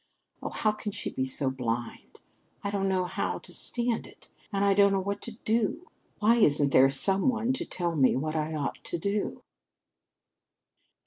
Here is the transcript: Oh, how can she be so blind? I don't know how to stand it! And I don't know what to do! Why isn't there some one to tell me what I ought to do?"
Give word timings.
Oh, 0.41 0.49
how 0.49 0.71
can 0.71 0.91
she 0.91 1.11
be 1.11 1.25
so 1.25 1.51
blind? 1.51 2.19
I 2.63 2.71
don't 2.71 2.89
know 2.89 3.05
how 3.05 3.37
to 3.37 3.53
stand 3.53 4.07
it! 4.07 4.29
And 4.51 4.65
I 4.65 4.73
don't 4.73 4.91
know 4.91 4.99
what 4.99 5.21
to 5.21 5.33
do! 5.45 5.91
Why 6.17 6.37
isn't 6.37 6.71
there 6.71 6.89
some 6.89 7.29
one 7.29 7.53
to 7.53 7.65
tell 7.65 7.95
me 7.95 8.15
what 8.15 8.35
I 8.35 8.55
ought 8.55 8.83
to 8.85 8.97
do?" 8.97 9.43